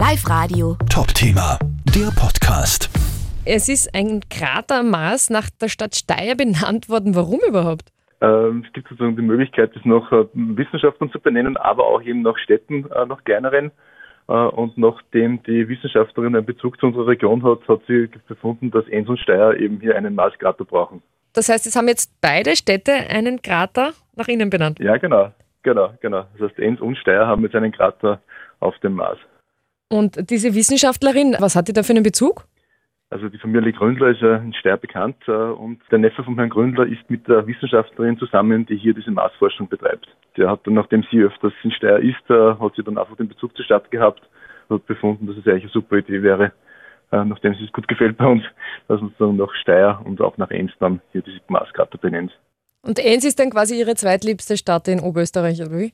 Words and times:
Live 0.00 0.30
Radio. 0.30 0.78
Top-Thema, 0.88 1.58
der 1.94 2.08
Podcast. 2.18 2.88
Es 3.44 3.68
ist 3.68 3.94
ein 3.94 4.22
Krater 4.30 4.80
am 4.80 4.88
Mars 4.88 5.28
nach 5.28 5.50
der 5.60 5.68
Stadt 5.68 5.94
Steyr 5.94 6.36
benannt 6.36 6.88
worden. 6.88 7.14
Warum 7.14 7.38
überhaupt? 7.46 7.92
Ähm, 8.22 8.64
es 8.66 8.72
gibt 8.72 8.88
sozusagen 8.88 9.16
die 9.16 9.20
Möglichkeit, 9.20 9.76
das 9.76 9.84
nach 9.84 10.10
äh, 10.10 10.24
Wissenschaftlern 10.32 11.10
zu 11.10 11.20
benennen, 11.20 11.58
aber 11.58 11.84
auch 11.84 12.00
eben 12.00 12.22
nach 12.22 12.38
Städten, 12.38 12.90
äh, 12.90 13.04
nach 13.04 13.22
kleineren. 13.24 13.72
Äh, 14.26 14.32
und 14.32 14.78
nachdem 14.78 15.42
die 15.42 15.68
Wissenschaftlerin 15.68 16.34
einen 16.34 16.46
Bezug 16.46 16.80
zu 16.80 16.86
unserer 16.86 17.08
Region 17.08 17.42
hat, 17.42 17.68
hat 17.68 17.82
sie 17.86 18.08
befunden, 18.26 18.70
dass 18.70 18.88
Enns 18.88 19.10
und 19.10 19.20
Steyr 19.20 19.54
eben 19.60 19.80
hier 19.80 19.96
einen 19.96 20.14
Marskrater 20.14 20.64
brauchen. 20.64 21.02
Das 21.34 21.50
heißt, 21.50 21.66
es 21.66 21.76
haben 21.76 21.88
jetzt 21.88 22.10
beide 22.22 22.56
Städte 22.56 22.92
einen 22.92 23.42
Krater 23.42 23.92
nach 24.16 24.28
ihnen 24.28 24.48
benannt. 24.48 24.80
Ja, 24.80 24.96
genau, 24.96 25.32
genau, 25.62 25.92
genau. 26.00 26.24
Das 26.38 26.48
heißt, 26.48 26.58
Enns 26.58 26.80
und 26.80 26.96
Steyr 26.96 27.26
haben 27.26 27.42
jetzt 27.42 27.54
einen 27.54 27.70
Krater 27.70 28.22
auf 28.60 28.78
dem 28.78 28.94
Mars. 28.94 29.18
Und 29.90 30.30
diese 30.30 30.54
Wissenschaftlerin, 30.54 31.36
was 31.40 31.56
hat 31.56 31.68
die 31.68 31.72
da 31.72 31.82
für 31.82 31.92
einen 31.92 32.04
Bezug? 32.04 32.46
Also 33.10 33.28
die 33.28 33.38
Familie 33.38 33.72
Gründler 33.72 34.10
ist 34.10 34.20
ja 34.20 34.36
in 34.36 34.54
Steyr 34.54 34.76
bekannt 34.76 35.16
äh, 35.26 35.32
und 35.32 35.80
der 35.90 35.98
Neffe 35.98 36.22
von 36.22 36.36
Herrn 36.36 36.48
Gründler 36.48 36.86
ist 36.86 37.10
mit 37.10 37.26
der 37.26 37.44
Wissenschaftlerin 37.44 38.16
zusammen, 38.18 38.66
die 38.66 38.76
hier 38.76 38.94
diese 38.94 39.10
Marsforschung 39.10 39.68
betreibt. 39.68 40.06
Der 40.36 40.48
hat 40.48 40.60
dann, 40.64 40.74
nachdem 40.74 41.04
sie 41.10 41.18
öfters 41.18 41.52
in 41.64 41.72
Steyr 41.72 41.98
ist, 41.98 42.30
äh, 42.30 42.54
hat 42.54 42.72
sie 42.76 42.84
dann 42.84 42.98
einfach 42.98 43.16
den 43.16 43.26
Bezug 43.26 43.56
zur 43.56 43.64
Stadt 43.64 43.90
gehabt 43.90 44.22
und 44.68 44.76
hat 44.76 44.86
befunden, 44.86 45.26
dass 45.26 45.36
es 45.36 45.44
eigentlich 45.44 45.64
eine 45.64 45.72
super 45.72 45.96
Idee 45.96 46.22
wäre, 46.22 46.52
äh, 47.10 47.24
nachdem 47.24 47.54
es 47.54 47.72
gut 47.72 47.88
gefällt 47.88 48.16
bei 48.16 48.26
uns, 48.26 48.44
dass 48.86 49.00
man 49.00 49.12
dann 49.18 49.36
nach 49.36 49.52
Steyr 49.60 50.00
und 50.04 50.20
auch 50.20 50.38
nach 50.38 50.50
Enns 50.52 50.70
dann 50.78 51.00
hier 51.10 51.22
diese 51.22 51.40
Marskarte 51.48 51.98
benennt. 51.98 52.30
Und 52.82 53.00
Enns 53.00 53.24
ist 53.24 53.40
dann 53.40 53.50
quasi 53.50 53.76
ihre 53.76 53.96
zweitliebste 53.96 54.56
Stadt 54.56 54.86
in 54.86 55.00
Oberösterreich, 55.00 55.60
oder 55.60 55.72
wie? 55.72 55.92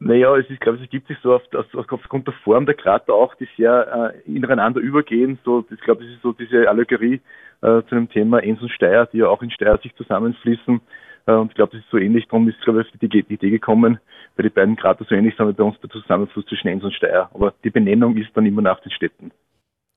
Naja, 0.00 0.36
es 0.36 0.48
ist, 0.48 0.60
glaube 0.60 0.78
ich, 0.78 0.84
es 0.84 0.90
gibt 0.90 1.08
sich 1.08 1.18
so 1.22 1.34
auf, 1.34 1.42
auf, 1.54 1.92
aufgrund 1.92 2.26
der 2.26 2.34
Form 2.44 2.66
der 2.66 2.76
Krater 2.76 3.12
auch, 3.12 3.34
die 3.34 3.48
sehr 3.56 4.14
äh, 4.26 4.30
ineinander 4.30 4.80
übergehen. 4.80 5.38
So, 5.44 5.64
ich 5.70 5.80
glaube, 5.80 6.04
das 6.04 6.12
ist 6.12 6.22
so 6.22 6.32
diese 6.32 6.68
Allegorie 6.68 7.20
äh, 7.62 7.82
zu 7.88 7.94
dem 7.96 8.08
Thema 8.08 8.38
Enns 8.40 8.62
und 8.62 8.70
Steyr, 8.70 9.06
die 9.06 9.18
ja 9.18 9.28
auch 9.28 9.42
in 9.42 9.50
Steyr 9.50 9.78
sich 9.82 9.94
zusammenfließen. 9.96 10.80
Äh, 11.26 11.32
und 11.32 11.48
ich 11.50 11.54
glaube, 11.56 11.72
das 11.72 11.84
ist 11.84 11.90
so 11.90 11.98
ähnlich. 11.98 12.26
Darum 12.26 12.48
ist, 12.48 12.60
glaube 12.60 12.82
ich, 12.82 12.98
die, 13.00 13.08
die 13.08 13.34
Idee 13.34 13.50
gekommen, 13.50 13.98
weil 14.36 14.44
die 14.44 14.54
beiden 14.54 14.76
Krater 14.76 15.04
so 15.04 15.16
ähnlich 15.16 15.34
sind 15.36 15.48
wie 15.48 15.52
bei 15.52 15.64
uns 15.64 15.80
der 15.80 15.90
Zusammenfluss 15.90 16.46
zwischen 16.46 16.68
Enns 16.68 16.84
und 16.84 16.94
Steyr. 16.94 17.28
Aber 17.34 17.52
die 17.64 17.70
Benennung 17.70 18.16
ist 18.16 18.30
dann 18.34 18.46
immer 18.46 18.62
nach 18.62 18.80
den 18.80 18.92
Städten. 18.92 19.32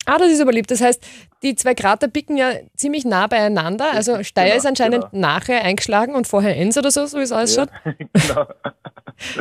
Ah, 0.08 0.18
das 0.18 0.32
ist 0.32 0.42
aber 0.42 0.52
lieb. 0.52 0.66
Das 0.66 0.82
heißt, 0.82 1.06
die 1.44 1.54
zwei 1.54 1.76
Krater 1.76 2.08
picken 2.08 2.36
ja 2.36 2.54
ziemlich 2.76 3.06
nah 3.06 3.28
beieinander. 3.28 3.92
Also 3.94 4.24
Steyr 4.24 4.46
Genau, 4.46 4.58
ist 4.58 4.66
anscheinend 4.66 5.12
genau. 5.12 5.28
nachher 5.30 5.64
eingeschlagen 5.64 6.16
und 6.16 6.28
vorher 6.28 6.58
Enns 6.58 6.76
oder 6.76 6.90
so, 6.90 7.06
so 7.06 7.20
wie 7.20 7.22
es 7.22 7.32
ausschaut. 7.32 7.70
Ja, 7.86 7.94
genau. 8.14 8.48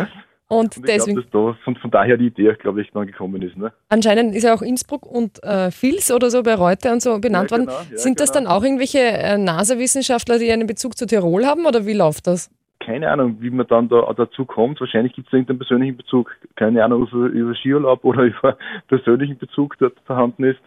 Und 0.52 0.76
Und 0.76 0.88
deswegen, 0.88 1.22
glaube, 1.30 1.54
dass 1.54 1.64
da 1.64 1.72
von, 1.80 1.90
daher 1.92 2.16
die 2.16 2.26
Idee, 2.26 2.52
glaube 2.58 2.82
ich, 2.82 2.90
dann 2.90 3.06
gekommen 3.06 3.40
ist. 3.40 3.56
Ne? 3.56 3.72
anscheinend 3.88 4.34
ist 4.34 4.42
ja 4.42 4.52
auch 4.52 4.62
Innsbruck 4.62 5.06
und 5.06 5.40
äh, 5.44 5.70
Vils 5.70 6.10
oder 6.10 6.28
so 6.28 6.42
bei 6.42 6.56
Reuter 6.56 6.92
und 6.92 7.00
so 7.00 7.20
benannt 7.20 7.52
Ja, 7.52 7.56
worden. 7.56 7.66
genau, 7.68 7.80
ja, 7.88 7.96
Sind 7.96 8.18
das 8.18 8.32
genau. 8.32 8.46
dann 8.50 8.56
auch 8.56 8.64
irgendwelche 8.64 8.98
äh, 8.98 9.38
NASA-Wissenschaftler, 9.38 10.40
die 10.40 10.50
einen 10.50 10.66
Bezug 10.66 10.98
zu 10.98 11.06
Tirol 11.06 11.46
haben 11.46 11.66
oder 11.66 11.86
wie 11.86 11.92
läuft 11.92 12.26
das? 12.26 12.50
Keine 12.80 13.12
Ahnung, 13.12 13.36
wie 13.38 13.50
man 13.50 13.68
dann 13.68 13.88
da 13.88 14.12
dazu 14.16 14.44
kommt. 14.44 14.80
Wahrscheinlich 14.80 15.12
gibt 15.12 15.28
es 15.28 15.32
irgendeinen 15.32 15.58
persönlichen 15.58 15.96
Bezug. 15.98 16.34
Keine 16.56 16.84
Ahnung, 16.84 17.02
ob 17.04 17.12
es 17.12 17.32
über 17.32 17.54
Skiurlaub 17.54 18.04
oder 18.04 18.22
über 18.24 18.58
persönlichen 18.88 19.38
Bezug 19.38 19.78
dort 19.78 19.94
vorhanden 20.04 20.42
ist. 20.42 20.60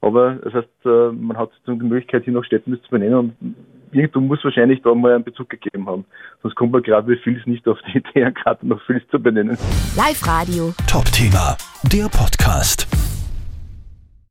Aber 0.00 0.34
das 0.44 0.54
heißt, 0.54 0.68
äh, 0.84 1.10
man 1.10 1.36
hat 1.36 1.50
die 1.66 1.72
Möglichkeit, 1.72 2.22
hier 2.22 2.34
noch 2.34 2.44
Städten 2.44 2.70
das 2.70 2.82
zu 2.82 2.90
benennen 2.90 3.18
und 3.18 3.34
irgendwo 3.92 4.20
muss 4.20 4.44
wahrscheinlich 4.44 4.82
da 4.82 4.94
mal 4.94 5.14
einen 5.14 5.24
Bezug 5.24 5.48
gegeben 5.50 5.86
haben. 5.86 6.04
Sonst 6.42 6.54
kommt 6.54 6.72
man 6.72 6.82
gerade 6.82 7.08
wie 7.08 7.16
Fils 7.16 7.44
nicht 7.46 7.66
auf 7.68 7.78
die 7.86 7.98
Idee, 7.98 8.30
gerade 8.32 8.66
noch 8.66 8.80
Fils 8.82 9.02
zu 9.10 9.20
benennen. 9.20 9.56
Live 9.96 10.26
Radio. 10.26 10.72
Top-Thema, 10.86 11.56
der 11.92 12.08
Podcast. 12.08 12.97